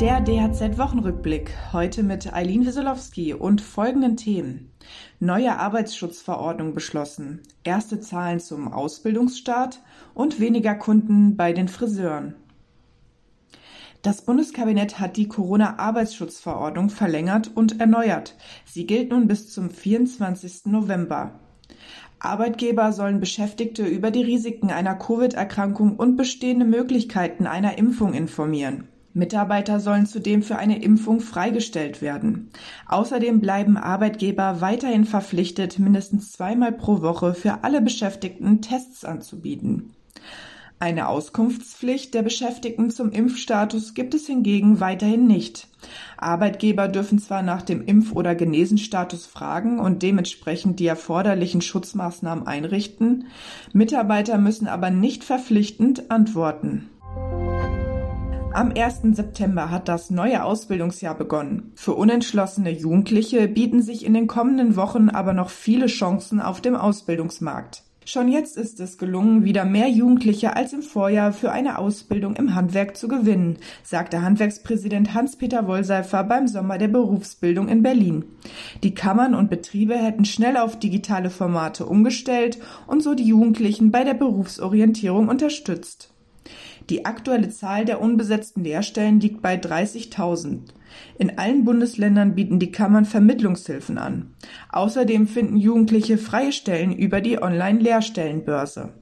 [0.00, 1.50] Der DHZ-Wochenrückblick.
[1.72, 4.70] Heute mit Eileen Wieselowski und folgenden Themen.
[5.18, 7.40] Neue Arbeitsschutzverordnung beschlossen.
[7.64, 9.82] Erste Zahlen zum Ausbildungsstart
[10.14, 12.36] und weniger Kunden bei den Friseuren.
[14.02, 18.36] Das Bundeskabinett hat die Corona-Arbeitsschutzverordnung verlängert und erneuert.
[18.66, 20.66] Sie gilt nun bis zum 24.
[20.66, 21.40] November.
[22.20, 28.86] Arbeitgeber sollen Beschäftigte über die Risiken einer Covid-Erkrankung und bestehende Möglichkeiten einer Impfung informieren.
[29.14, 32.50] Mitarbeiter sollen zudem für eine Impfung freigestellt werden.
[32.86, 39.94] Außerdem bleiben Arbeitgeber weiterhin verpflichtet, mindestens zweimal pro Woche für alle Beschäftigten Tests anzubieten.
[40.80, 45.66] Eine Auskunftspflicht der Beschäftigten zum Impfstatus gibt es hingegen weiterhin nicht.
[46.16, 53.26] Arbeitgeber dürfen zwar nach dem Impf- oder Genesenstatus fragen und dementsprechend die erforderlichen Schutzmaßnahmen einrichten,
[53.72, 56.88] Mitarbeiter müssen aber nicht verpflichtend antworten.
[58.58, 59.14] Am 1.
[59.14, 61.70] September hat das neue Ausbildungsjahr begonnen.
[61.76, 66.74] Für unentschlossene Jugendliche bieten sich in den kommenden Wochen aber noch viele Chancen auf dem
[66.74, 67.84] Ausbildungsmarkt.
[68.04, 72.56] Schon jetzt ist es gelungen, wieder mehr Jugendliche als im Vorjahr für eine Ausbildung im
[72.56, 78.24] Handwerk zu gewinnen, sagte Handwerkspräsident Hans-Peter Wollseifer beim Sommer der Berufsbildung in Berlin.
[78.82, 84.02] Die Kammern und Betriebe hätten schnell auf digitale Formate umgestellt und so die Jugendlichen bei
[84.02, 86.12] der Berufsorientierung unterstützt.
[86.90, 90.60] Die aktuelle Zahl der unbesetzten Lehrstellen liegt bei 30.000.
[91.18, 94.34] In allen Bundesländern bieten die Kammern Vermittlungshilfen an.
[94.70, 98.94] Außerdem finden Jugendliche freie Stellen über die Online-Lehrstellenbörse.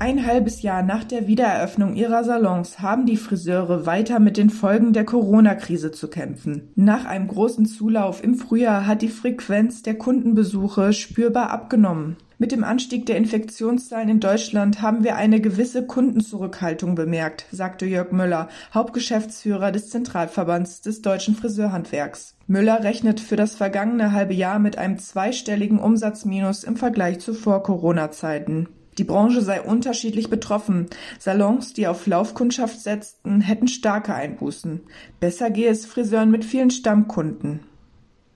[0.00, 4.92] Ein halbes Jahr nach der Wiedereröffnung ihrer Salons haben die Friseure weiter mit den Folgen
[4.92, 6.70] der Corona-Krise zu kämpfen.
[6.76, 12.16] Nach einem großen Zulauf im Frühjahr hat die Frequenz der Kundenbesuche spürbar abgenommen.
[12.40, 18.12] Mit dem Anstieg der Infektionszahlen in Deutschland haben wir eine gewisse Kundenzurückhaltung bemerkt, sagte Jörg
[18.12, 22.36] Müller, Hauptgeschäftsführer des Zentralverbands des deutschen Friseurhandwerks.
[22.46, 28.68] Müller rechnet für das vergangene halbe Jahr mit einem zweistelligen Umsatzminus im Vergleich zu Vor-Corona-Zeiten.
[28.98, 30.86] Die Branche sei unterschiedlich betroffen.
[31.18, 34.82] Salons, die auf Laufkundschaft setzten, hätten starke Einbußen.
[35.18, 37.60] Besser gehe es Friseuren mit vielen Stammkunden.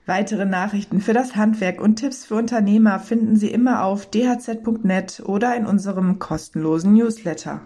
[0.05, 5.55] Weitere Nachrichten für das Handwerk und Tipps für Unternehmer finden Sie immer auf dhz.net oder
[5.55, 7.61] in unserem kostenlosen Newsletter.